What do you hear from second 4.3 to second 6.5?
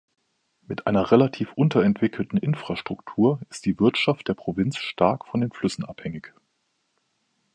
Provinz stark von den Flüssen abhängig.